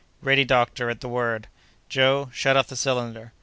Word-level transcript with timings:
"Ready, 0.23 0.43
doctor, 0.43 0.89
at 0.89 1.01
the 1.01 1.07
word." 1.07 1.45
"Joe, 1.87 2.31
shut 2.33 2.57
off 2.57 2.69
the 2.69 2.75
cylinder!" 2.75 3.33